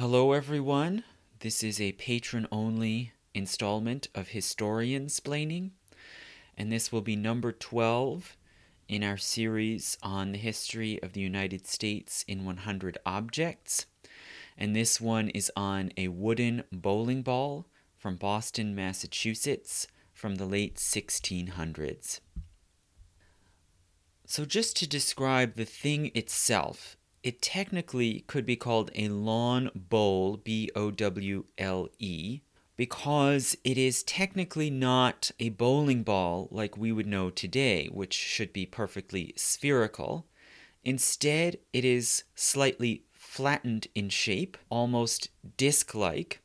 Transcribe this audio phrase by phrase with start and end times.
[0.00, 1.02] Hello, everyone.
[1.40, 5.72] This is a patron only installment of Historian Splaining,
[6.56, 8.36] and this will be number 12
[8.86, 13.86] in our series on the history of the United States in 100 objects.
[14.56, 20.76] And this one is on a wooden bowling ball from Boston, Massachusetts from the late
[20.76, 22.20] 1600s.
[24.26, 26.96] So, just to describe the thing itself,
[27.28, 32.40] it technically could be called a lawn bowl, B O W L E,
[32.74, 38.50] because it is technically not a bowling ball like we would know today, which should
[38.50, 40.26] be perfectly spherical.
[40.82, 46.40] Instead, it is slightly flattened in shape, almost disc like.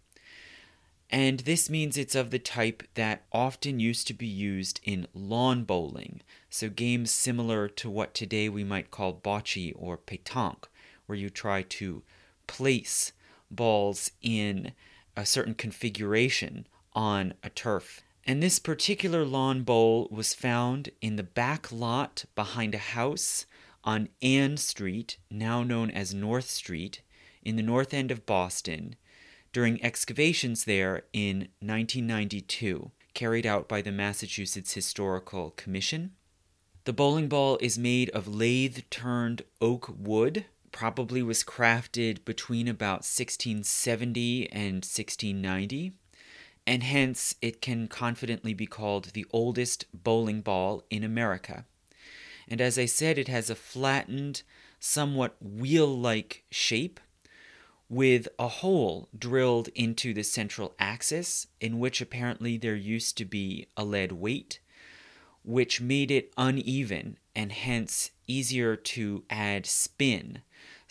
[1.10, 5.64] And this means it's of the type that often used to be used in lawn
[5.64, 6.20] bowling,
[6.50, 10.66] so games similar to what today we might call bocce or pétanque,
[11.06, 12.04] where you try to
[12.48, 13.12] place
[13.50, 14.74] balls in
[15.16, 18.02] a certain configuration on a turf.
[18.26, 23.46] And this particular lawn bowl was found in the back lot behind a house
[23.84, 27.02] on Ann Street, now known as North Street,
[27.44, 28.96] in the north end of Boston,
[29.52, 36.14] during excavations there in 1992, carried out by the Massachusetts Historical Commission.
[36.86, 43.06] The bowling ball is made of lathe turned oak wood probably was crafted between about
[43.06, 45.94] 1670 and 1690,
[46.68, 51.64] and hence it can confidently be called the oldest bowling ball in America.
[52.50, 54.44] And as I said, it has a flattened,
[54.80, 57.00] somewhat wheel like shape
[57.88, 63.68] with a hole drilled into the central axis, in which apparently there used to be
[63.78, 64.60] a lead weight,
[65.44, 70.42] which made it uneven and hence easier to add spin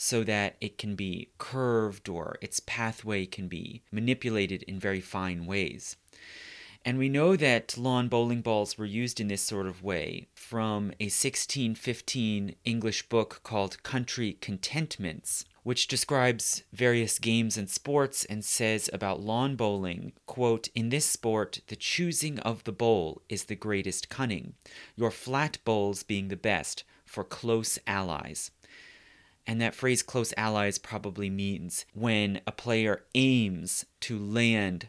[0.02, 5.46] so that it can be curved or its pathway can be manipulated in very fine
[5.46, 5.94] ways.
[6.84, 10.86] And we know that lawn bowling balls were used in this sort of way from
[10.98, 18.90] a 1615 English book called Country Contentments, which describes various games and sports and says
[18.92, 24.08] about lawn bowling, quote, "In this sport, the choosing of the bowl is the greatest
[24.08, 24.54] cunning,
[24.96, 28.50] your flat bowls being the best for close allies."
[29.46, 34.88] And that phrase close allies probably means when a player aims to land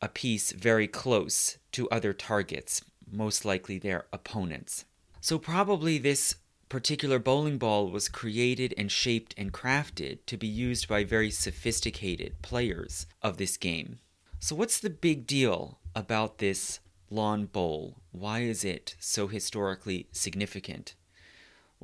[0.00, 4.84] a piece very close to other targets, most likely their opponents.
[5.20, 6.36] So, probably this
[6.68, 12.42] particular bowling ball was created and shaped and crafted to be used by very sophisticated
[12.42, 13.98] players of this game.
[14.40, 16.80] So, what's the big deal about this
[17.10, 18.02] lawn bowl?
[18.12, 20.94] Why is it so historically significant?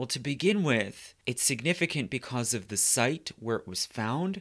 [0.00, 4.40] Well, to begin with, it's significant because of the site where it was found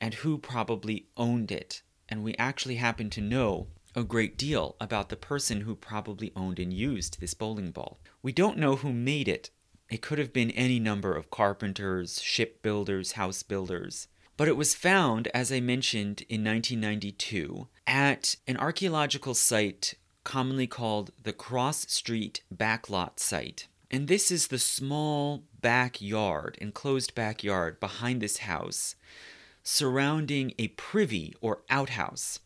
[0.00, 1.82] and who probably owned it.
[2.08, 3.66] And we actually happen to know
[3.96, 7.98] a great deal about the person who probably owned and used this bowling ball.
[8.22, 9.50] We don't know who made it.
[9.88, 14.06] It could have been any number of carpenters, shipbuilders, house builders.
[14.36, 21.10] But it was found, as I mentioned, in 1992 at an archaeological site commonly called
[21.20, 23.66] the Cross Street Backlot Site.
[23.90, 28.94] And this is the small backyard, enclosed backyard behind this house,
[29.62, 32.38] surrounding a privy or outhouse.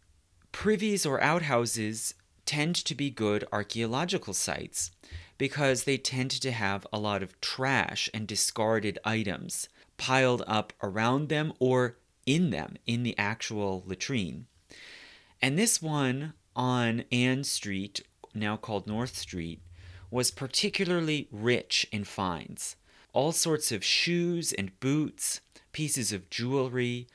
[0.53, 2.15] Privies or outhouses
[2.47, 4.91] tend to be good archaeological sites
[5.37, 11.29] because they tend to have a lot of trash and discarded items piled up around
[11.29, 14.47] them or in them in the actual latrine.
[15.43, 18.03] And this one on Ann Street,
[18.35, 19.61] now called North Street,
[20.15, 22.77] was particularly rich in finds.
[23.13, 25.41] All sorts of shoes and boots,
[25.73, 27.09] pieces of jewelry,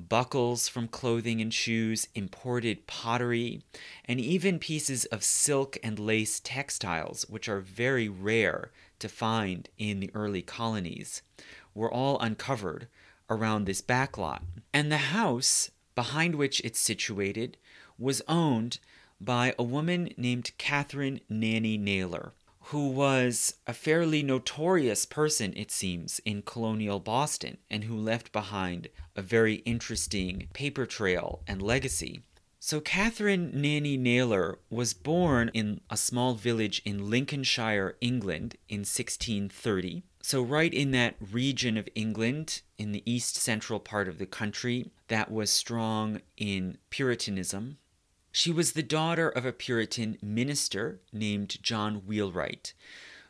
[0.00, 3.60] buckles from clothing and shoes, imported pottery,
[4.06, 10.00] and even pieces of silk and lace textiles, which are very rare to find in
[10.00, 11.20] the early colonies,
[11.74, 12.88] were all uncovered
[13.28, 14.40] around this backlot.
[14.72, 17.58] And the house behind which it's situated
[17.98, 18.78] was owned
[19.20, 22.32] by a woman named Catherine Nanny Naylor
[22.70, 28.88] who was a fairly notorious person, it seems, in colonial Boston, and who left behind
[29.14, 32.22] a very interesting paper trail and legacy.
[32.58, 40.02] So, Catherine Nanny Naylor was born in a small village in Lincolnshire, England, in 1630.
[40.20, 44.90] So, right in that region of England, in the east central part of the country,
[45.06, 47.78] that was strong in Puritanism,
[48.36, 52.74] she was the daughter of a Puritan minister named John Wheelwright,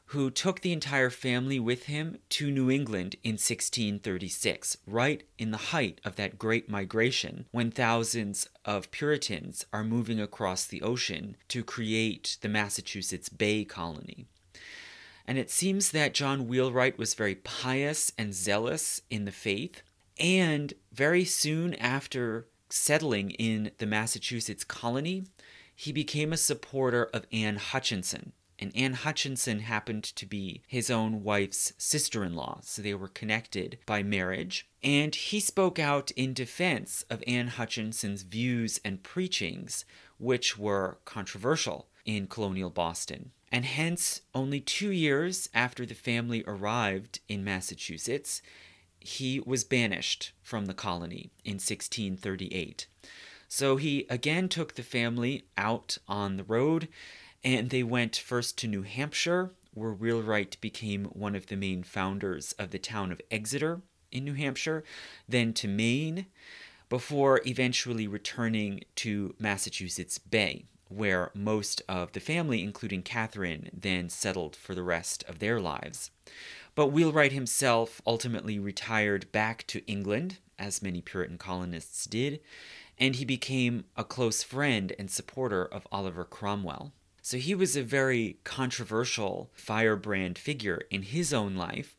[0.06, 5.68] who took the entire family with him to New England in 1636, right in the
[5.70, 11.62] height of that great migration when thousands of Puritans are moving across the ocean to
[11.62, 14.26] create the Massachusetts Bay Colony.
[15.24, 19.82] And it seems that John Wheelwright was very pious and zealous in the faith,
[20.18, 25.24] and very soon after settling in the Massachusetts colony,
[25.74, 31.22] he became a supporter of Anne Hutchinson, and Anne Hutchinson happened to be his own
[31.22, 34.66] wife's sister in law, so they were connected by marriage.
[34.82, 39.84] And he spoke out in defense of Anne Hutchinson's views and preachings,
[40.18, 43.32] which were controversial in colonial Boston.
[43.52, 48.42] And hence, only two years after the family arrived in Massachusetts,
[49.06, 52.86] he was banished from the colony in 1638.
[53.48, 56.88] So he again took the family out on the road
[57.44, 62.52] and they went first to New Hampshire, where Wheelwright became one of the main founders
[62.58, 64.82] of the town of Exeter in New Hampshire,
[65.28, 66.26] then to Maine,
[66.88, 74.56] before eventually returning to Massachusetts Bay, where most of the family, including Catherine, then settled
[74.56, 76.10] for the rest of their lives.
[76.74, 82.40] But Wheelwright himself ultimately retired back to England, as many Puritan colonists did,
[82.98, 86.92] and he became a close friend and supporter of Oliver Cromwell.
[87.22, 91.96] So he was a very controversial firebrand figure in his own life,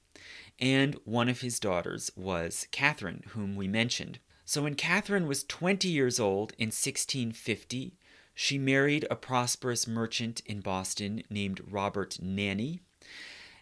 [0.59, 4.19] and one of his daughters was Catherine, whom we mentioned.
[4.45, 7.97] So when Catherine was 20 years old in 1650,
[8.39, 12.81] she married a prosperous merchant in Boston named Robert Nanny,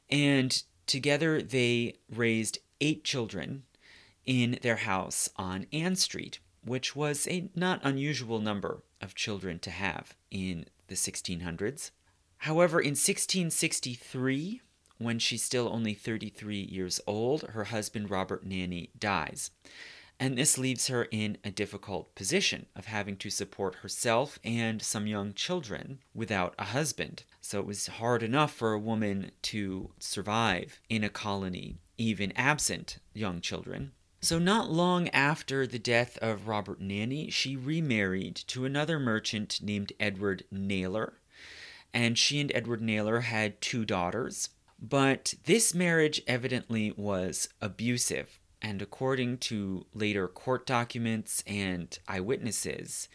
[0.10, 3.63] and together they raised eight children
[4.25, 9.72] in their house on Ann Street, which was a not unusual number of children to
[9.72, 11.92] have in the 1600s.
[12.39, 14.60] However, in 1663,
[14.98, 19.51] when she's still only 33 years old, her husband Robert Nanny dies.
[20.19, 25.07] And this leaves her in a difficult position of having to support herself and some
[25.07, 27.23] young children without a husband.
[27.41, 33.00] So it was hard enough for a woman to survive in a colony, even absent
[33.13, 33.91] young children.
[34.21, 39.94] So, not long after the death of Robert Nanny, she remarried to another merchant named
[40.00, 41.19] Edward Naylor.
[41.94, 44.50] And she and Edward Naylor had two daughters.
[44.81, 48.39] But this marriage evidently was abusive.
[48.61, 53.09] And according to later court documents and eyewitnesses,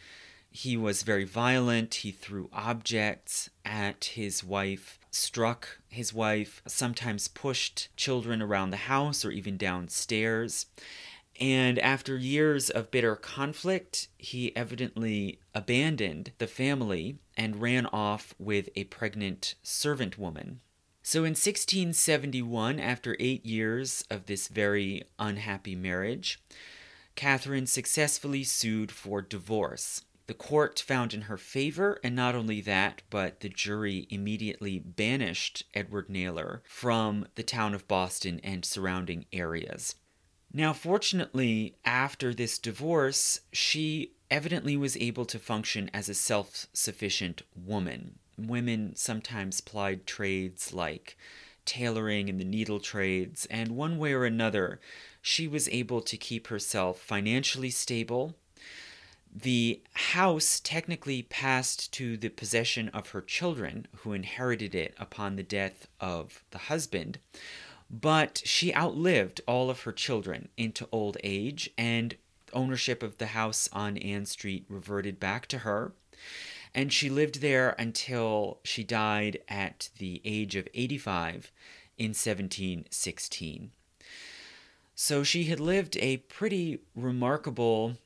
[0.51, 1.95] he was very violent.
[1.95, 9.25] He threw objects at his wife, struck his wife, sometimes pushed children around the house
[9.25, 10.67] or even downstairs.
[11.41, 18.69] And after years of bitter conflict, he evidently abandoned the family and ran off with
[18.77, 20.61] a pregnant servant woman.
[21.11, 26.39] So in 1671, after eight years of this very unhappy marriage,
[27.17, 30.05] Catherine successfully sued for divorce.
[30.29, 35.65] The court found in her favor, and not only that, but the jury immediately banished
[35.75, 39.97] Edward Naylor from the town of Boston and surrounding areas.
[40.53, 47.43] Now, fortunately, after this divorce, she evidently was able to function as a self sufficient
[47.57, 48.20] woman.
[48.49, 51.17] Women sometimes plied trades like
[51.65, 54.81] tailoring and the needle trades, and one way or another,
[55.23, 58.35] she was able to keep herself financially stable
[59.35, 65.43] the house technically passed to the possession of her children, who inherited it upon the
[65.43, 67.19] death of the husband.
[67.89, 72.17] But she outlived all of her children into old age, and
[72.53, 75.93] ownership of the house on Ann Street reverted back to her.
[76.75, 81.51] And she lived there until she died at the age of 85
[81.99, 83.73] in 1716.
[84.95, 87.97] So she had lived a pretty remarkable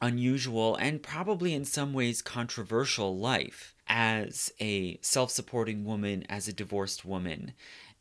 [0.00, 6.52] unusual and probably in some ways controversial life as a self supporting woman, as a
[6.52, 7.52] divorced woman,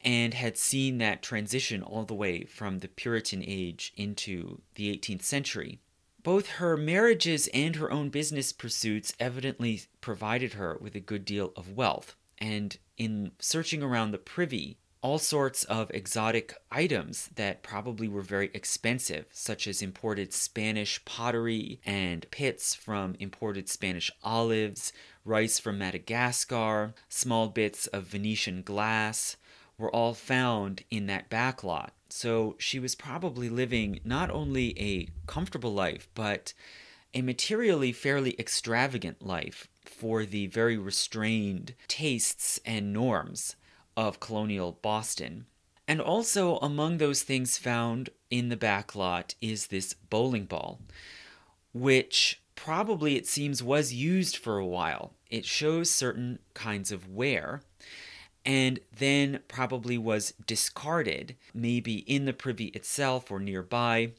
[0.01, 5.23] and had seen that transition all the way from the Puritan age into the 18th
[5.23, 5.79] century.
[6.23, 11.53] Both her marriages and her own business pursuits evidently provided her with a good deal
[11.55, 18.07] of wealth, and in searching around the privy all sorts of exotic items that probably
[18.07, 24.91] were very expensive, such as imported Spanish pottery and pits from imported Spanish olives,
[25.23, 29.37] rice from Madagascar, small bits of Venetian glass,
[29.77, 31.91] were all found in that backlot.
[32.09, 36.53] So she was probably living not only a comfortable life, but
[37.13, 43.55] a materially fairly extravagant life for the very restrained tastes and norms
[43.95, 45.45] of colonial Boston.
[45.87, 50.81] And also, among those things found in the backlot is this bowling ball,
[51.73, 55.13] which probably it seems was used for a while.
[55.29, 57.61] It shows certain kinds of wear
[58.47, 64.13] and then probably was discarded, maybe in the privy itself or nearby,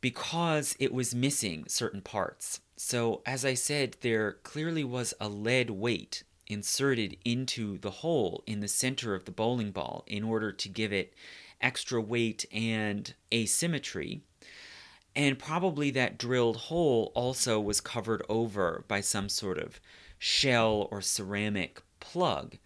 [0.00, 2.60] because it was missing certain parts.
[2.76, 8.60] So, as I said, there clearly was a lead weight inserted into the hole in
[8.60, 11.12] the center of the bowling ball in order to give it
[11.60, 14.22] extra weight and asymmetry.
[15.14, 19.80] And probably that drilled hole also was covered over by some sort of
[20.18, 22.56] shell or ceramic plug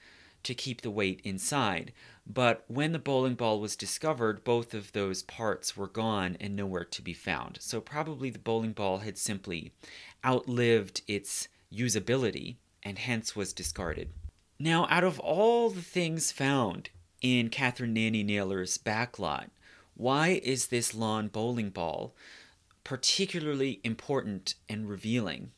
[0.45, 1.93] to keep the weight inside.
[2.27, 6.85] But when the bowling ball was discovered, both of those parts were gone and nowhere
[6.85, 7.59] to be found.
[7.61, 9.73] So probably the bowling ball had simply
[10.25, 14.11] outlived its usability and hence was discarded.
[14.59, 19.51] Now, out of all the things found in Catherine Nanny Naylor's backlot,
[19.95, 22.15] why is this lawn bowling ball
[22.85, 25.51] particularly important and revealing?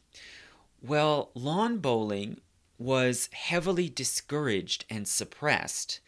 [0.82, 2.40] Well, lawn bowling
[2.78, 6.00] was heavily discouraged and suppressed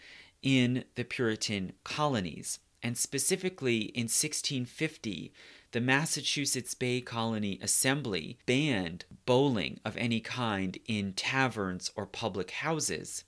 [0.42, 2.58] in the Puritan colonies.
[2.82, 5.32] And specifically in 1650,
[5.72, 13.24] the Massachusetts Bay Colony Assembly banned bowling of any kind in taverns or public houses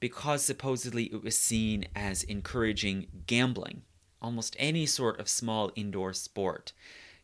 [0.00, 3.82] because supposedly it was seen as encouraging gambling,
[4.22, 6.72] almost any sort of small indoor sport.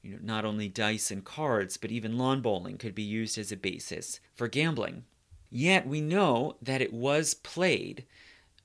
[0.02, 3.52] You know, not only dice and cards, but even lawn bowling could be used as
[3.52, 5.04] a basis for gambling.
[5.50, 8.04] Yet we know that it was played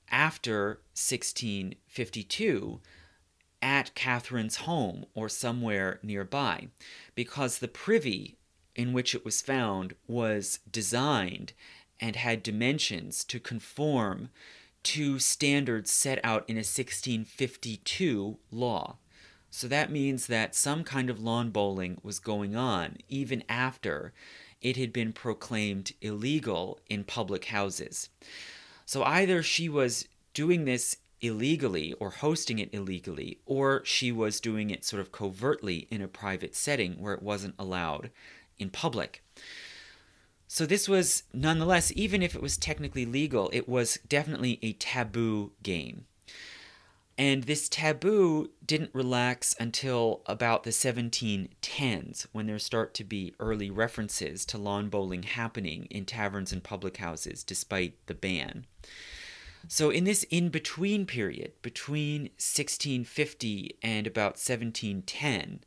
[0.08, 2.80] after 1652
[3.60, 6.68] at Catherine's home or somewhere nearby,
[7.14, 8.38] because the privy
[8.76, 11.52] in which it was found was designed
[12.00, 14.28] and had dimensions to conform
[14.82, 18.98] to standards set out in a 1652 law.
[19.50, 24.12] So that means that some kind of lawn bowling was going on even after
[24.60, 28.08] it had been proclaimed illegal in public houses.
[28.84, 34.70] So either she was doing this illegally or hosting it illegally, or she was doing
[34.70, 38.10] it sort of covertly in a private setting where it wasn't allowed
[38.58, 39.22] in public.
[40.48, 45.52] So this was nonetheless, even if it was technically legal, it was definitely a taboo
[45.62, 46.06] game.
[47.18, 53.70] And this taboo didn't relax until about the 1710s, when there start to be early
[53.70, 58.66] references to lawn bowling happening in taverns and public houses, despite the ban.
[59.66, 65.60] So, in this in between period, between 1650 and about 1710,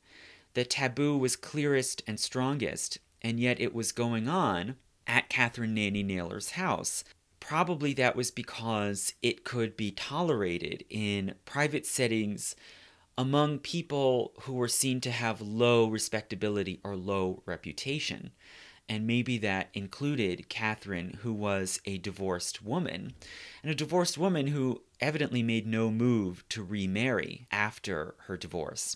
[0.53, 4.75] the taboo was clearest and strongest, and yet it was going on
[5.07, 7.03] at Catherine Nanny Naylor's house
[7.49, 12.55] Probably that was because it could be tolerated in private settings
[13.17, 18.33] among people who were seen to have low respectability or low reputation.
[18.87, 23.15] And maybe that included Catherine, who was a divorced woman,
[23.63, 28.95] and a divorced woman who evidently made no move to remarry after her divorce.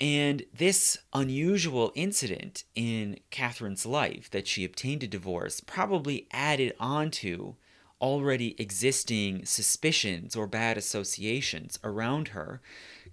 [0.00, 7.10] And this unusual incident in Catherine's life, that she obtained a divorce, probably added on
[7.10, 7.56] to
[8.00, 12.60] already existing suspicions or bad associations around her,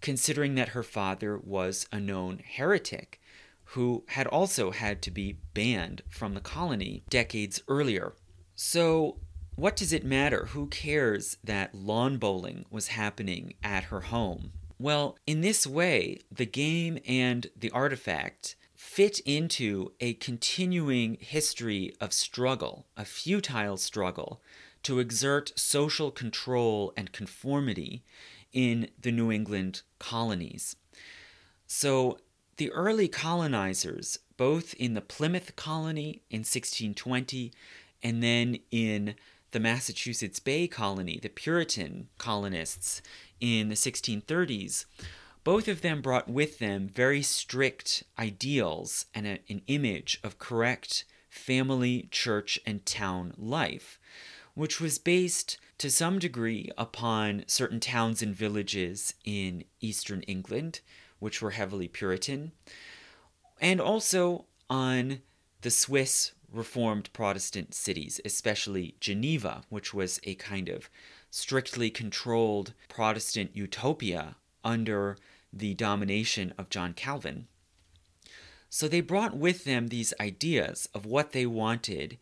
[0.02, 3.20] considering that her father was a known heretic
[3.72, 8.14] who had also had to be banned from the colony decades earlier.
[8.56, 9.20] So,
[9.56, 10.46] what does it matter?
[10.48, 14.54] Who cares that lawn bowling was happening at her home?
[14.80, 22.14] Well, in this way, the game and the artifact fit into a continuing history of
[22.14, 24.42] struggle, a futile struggle
[24.88, 28.06] to exert social control and conformity
[28.54, 30.78] in the New England colonies.
[31.66, 32.20] So
[32.56, 37.52] the early colonizers, both in the Plymouth colony in 1620
[38.02, 39.16] and then in
[39.52, 43.02] the Massachusetts Bay colony, the Puritan colonists
[43.42, 44.86] in the 1630s,
[45.44, 51.04] both of them brought with them very strict ideals and a, an image of correct
[51.30, 54.00] family, church, and town life
[54.58, 60.82] which was based to some degree upon certain towns and villages in eastern England,
[61.20, 62.52] which were heavily Puritan,
[63.62, 65.22] and also on
[65.62, 70.90] the Swiss Reformed Protestant cities, especially Geneva, which was a kind of
[71.30, 75.18] strictly controlled Protestant utopia under
[75.54, 77.46] the domination of John Calvin.
[78.72, 82.18] So they brought with them these ideas of what they wanted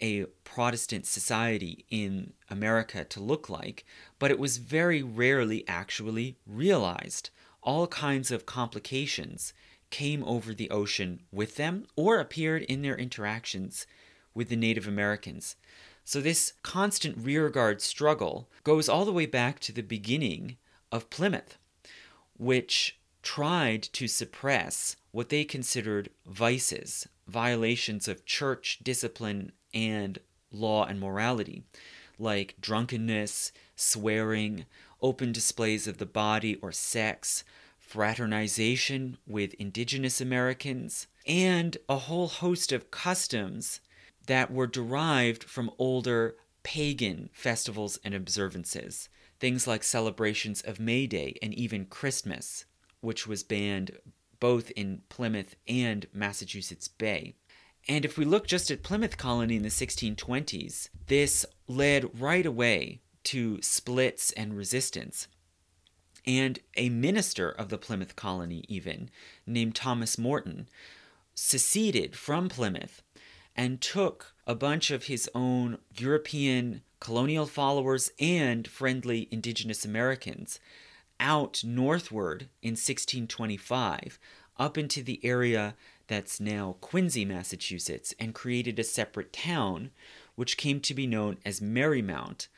[0.00, 3.84] a Protestant society in America to look like,
[4.18, 7.30] but it was very rarely actually realized.
[7.62, 9.52] All kinds of complications
[9.90, 13.86] came over the ocean with them or appeared in their interactions
[14.34, 15.56] with the Native Americans.
[16.04, 20.56] So, this constant rearguard struggle goes all the way back to the beginning
[20.92, 21.58] of Plymouth,
[22.36, 30.18] which tried to suppress what they considered vices, violations of church discipline and
[30.50, 31.62] law and morality,
[32.18, 34.64] like drunkenness, swearing,
[35.02, 37.44] open displays of the body or sex,
[37.78, 43.80] fraternization with indigenous Americans, and a whole host of customs
[44.26, 49.10] that were derived from older pagan festivals and observances.
[49.38, 52.64] Things like celebrations of May Day and even Christmas,
[53.02, 53.90] which was banned
[54.40, 57.34] both in Plymouth and Massachusetts Bay.
[57.88, 63.00] And if we look just at Plymouth Colony in the 1620s, this led right away
[63.24, 65.28] to splits and resistance.
[66.26, 69.10] And a minister of the Plymouth Colony, even,
[69.46, 70.68] named Thomas Morton,
[71.34, 73.02] seceded from Plymouth
[73.54, 80.58] and took a bunch of his own European colonial followers and friendly indigenous Americans
[81.20, 84.18] out northward in 1625
[84.58, 85.74] up into the area
[86.08, 89.90] that's now Quincy, Massachusetts, and created a separate town,
[90.34, 92.48] which came to be known as Merrymount.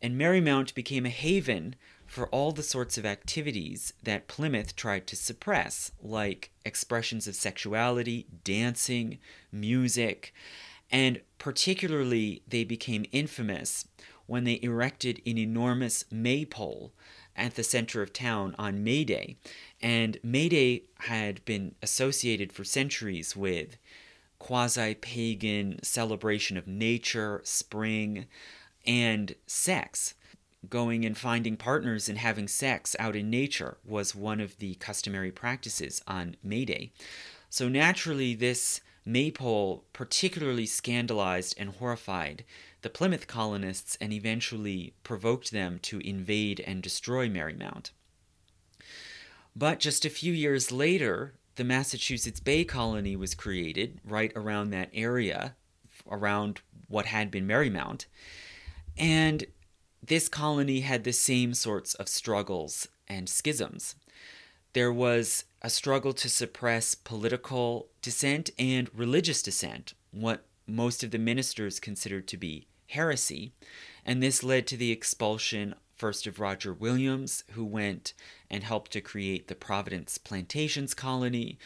[0.00, 5.16] And Merrymount became a haven for all the sorts of activities that Plymouth tried to
[5.16, 9.18] suppress, like expressions of sexuality, dancing,
[9.50, 10.34] music,
[10.90, 13.86] and particularly they became infamous
[14.26, 16.92] when they erected an enormous maypole
[17.36, 19.36] at the center of town on May Day.
[19.80, 23.76] And May Day had been associated for centuries with
[24.38, 28.26] quasi pagan celebration of nature, spring,
[28.86, 30.14] and sex.
[30.68, 35.32] Going and finding partners and having sex out in nature was one of the customary
[35.32, 36.92] practices on May Day.
[37.50, 42.44] So naturally, this maypole particularly scandalized and horrified
[42.82, 47.90] the Plymouth colonists and eventually provoked them to invade and destroy Merrymount.
[49.54, 54.90] But just a few years later, the Massachusetts Bay Colony was created right around that
[54.92, 55.54] area,
[56.10, 58.06] around what had been Merrymount.
[58.96, 59.44] And
[60.02, 63.94] this colony had the same sorts of struggles and schisms.
[64.72, 71.18] There was a struggle to suppress political dissent and religious dissent, what most of the
[71.18, 73.52] ministers considered to be heresy,
[74.04, 78.12] and this led to the expulsion first of Roger Williams, who went
[78.50, 81.58] and helped to create the Providence Plantations Colony,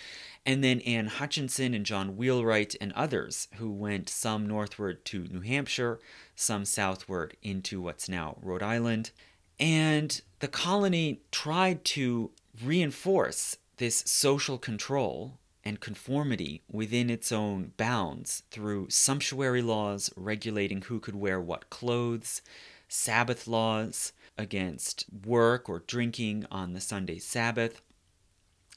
[0.44, 5.40] and then Anne Hutchinson and John Wheelwright and others who went some northward to New
[5.40, 6.00] Hampshire,
[6.34, 9.10] some southward into what's now Rhode Island.
[9.58, 12.30] And the colony tried to
[12.62, 21.00] reinforce this social control and conformity within its own bounds through sumptuary laws regulating who
[21.00, 22.40] could wear what clothes,
[22.86, 27.82] Sabbath laws against work or drinking on the Sunday Sabbath,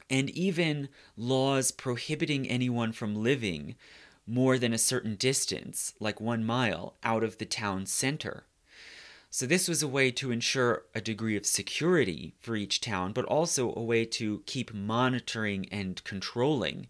[0.09, 3.75] and even laws prohibiting anyone from living
[4.25, 8.45] more than a certain distance, like one mile, out of the town center.
[9.31, 13.25] So, this was a way to ensure a degree of security for each town, but
[13.25, 16.87] also a way to keep monitoring and controlling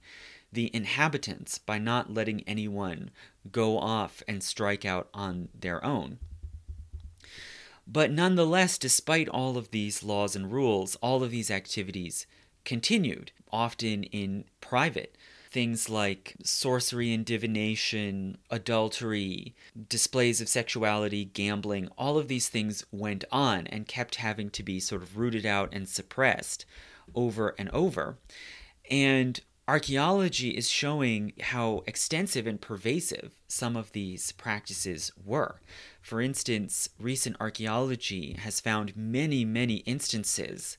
[0.51, 3.11] the inhabitants by not letting anyone
[3.51, 6.17] go off and strike out on their own.
[7.85, 12.25] But nonetheless, despite all of these laws and rules, all of these activities
[12.63, 15.15] continued, often in private
[15.51, 19.55] things like sorcery and divination, adultery,
[19.87, 24.79] displays of sexuality, gambling, all of these things went on and kept having to be
[24.79, 26.65] sort of rooted out and suppressed
[27.15, 28.17] over and over.
[28.89, 35.61] And archaeology is showing how extensive and pervasive some of these practices were.
[36.01, 40.77] For instance, recent archaeology has found many, many instances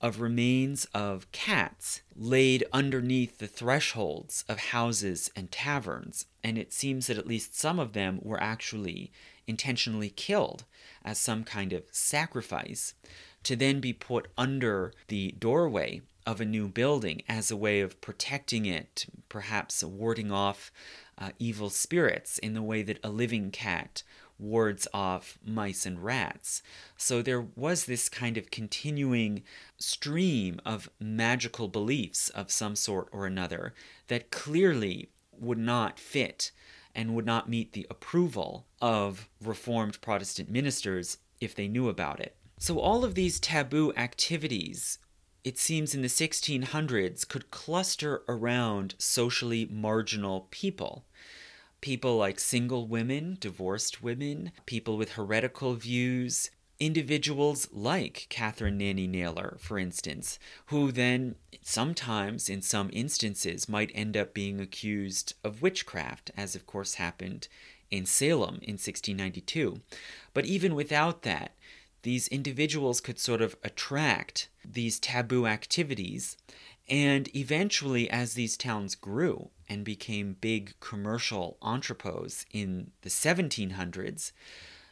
[0.00, 7.06] of remains of cats laid underneath the thresholds of houses and taverns, and it seems
[7.06, 9.12] that at least some of them were actually
[9.46, 10.64] intentionally killed
[11.04, 12.94] as some kind of sacrifice
[13.42, 18.00] to then be put under the doorway of a new building as a way of
[18.00, 20.70] protecting it, perhaps warding off
[21.18, 24.02] uh, evil spirits in the way that a living cat
[24.40, 26.62] wards off mice and rats.
[26.96, 29.42] So there was this kind of continuing
[29.78, 33.74] stream of magical beliefs of some sort or another
[34.08, 36.50] that clearly would not fit
[36.94, 42.36] and would not meet the approval of Reformed Protestant ministers if they knew about it.
[42.58, 44.98] So, all of these taboo activities,
[45.44, 51.06] it seems in the 1600s, could cluster around socially marginal people.
[51.80, 59.56] People like single women, divorced women, people with heretical views, individuals like Catherine Nanny Naylor,
[59.60, 66.30] for instance, who then sometimes, in some instances, might end up being accused of witchcraft,
[66.36, 67.48] as of course happened
[67.90, 69.80] in Salem in 1692.
[70.32, 71.52] But even without that,
[72.02, 76.36] these individuals could sort of attract these taboo activities.
[76.90, 84.32] And eventually, as these towns grew and became big commercial entrepôts in the 1700s,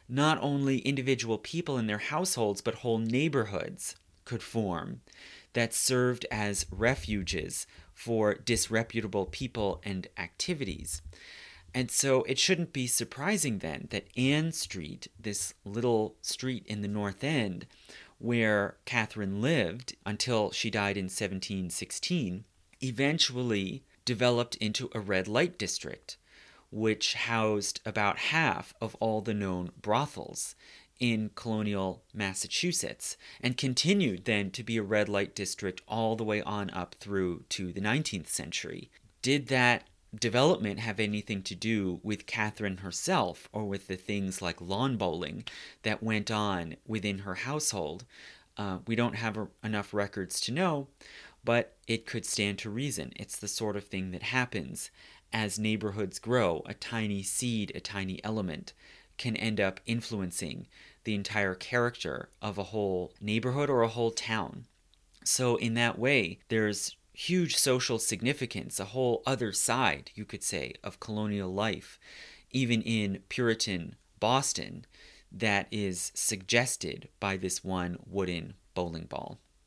[0.07, 5.01] not only individual people in their households, but whole neighborhoods could form
[5.53, 11.01] that served as refuges for disreputable people and activities.
[11.73, 16.87] And so it shouldn't be surprising then that Ann Street, this little street in the
[16.87, 17.67] North End
[18.19, 22.45] where Catherine lived until she died in 1716,
[22.81, 26.17] eventually developed into a red light district
[26.71, 30.55] which housed about half of all the known brothels
[30.99, 36.41] in colonial Massachusetts and continued then to be a red light district all the way
[36.41, 38.91] on up through to the 19th century.
[39.21, 44.61] Did that development have anything to do with Catherine herself or with the things like
[44.61, 45.45] lawn bowling
[45.83, 48.05] that went on within her household?
[48.57, 50.87] Uh, we don't have a, enough records to know,
[51.43, 53.13] but it could stand to reason.
[53.15, 54.91] It's the sort of thing that happens
[55.31, 58.73] as neighborhoods grow, a tiny seed, a tiny element,
[59.17, 60.67] can end up influencing
[61.03, 64.65] the entire character of a whole neighborhood or a whole town.
[65.23, 70.73] So, in that way, there's huge social significance, a whole other side, you could say,
[70.81, 71.99] of colonial life,
[72.51, 74.85] even in Puritan Boston,
[75.29, 79.37] that is suggested by this one wooden bowling ball.